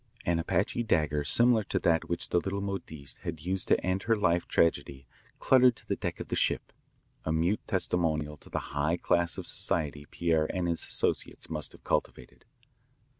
An 0.25 0.39
Apache 0.39 0.81
dagger 0.81 1.23
similar 1.23 1.63
to 1.65 1.77
that 1.77 2.09
which 2.09 2.29
the 2.29 2.39
little 2.39 2.59
modiste 2.59 3.19
had 3.19 3.41
used 3.41 3.67
to 3.67 3.79
end 3.85 4.01
her 4.01 4.15
life 4.17 4.47
tragedy 4.47 5.05
clattered 5.37 5.75
to 5.75 5.87
the 5.87 5.95
deck 5.95 6.19
of 6.19 6.29
the 6.29 6.35
ship, 6.35 6.73
a 7.23 7.31
mute 7.31 7.61
testimonial 7.67 8.35
to 8.37 8.49
the 8.49 8.73
high 8.73 8.97
class 8.97 9.37
of 9.37 9.45
society 9.45 10.07
Pierre 10.09 10.47
and 10.55 10.67
his 10.67 10.87
associates 10.87 11.51
must 11.51 11.71
have 11.73 11.83
cultivated. 11.83 12.45